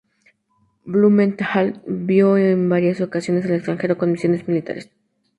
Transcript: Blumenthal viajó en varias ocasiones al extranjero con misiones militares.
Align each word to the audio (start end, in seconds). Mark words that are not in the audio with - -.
Blumenthal 0.83 1.83
viajó 1.85 2.35
en 2.37 2.67
varias 2.67 3.01
ocasiones 3.01 3.45
al 3.45 3.51
extranjero 3.53 3.99
con 3.99 4.11
misiones 4.11 4.47
militares. 4.47 4.89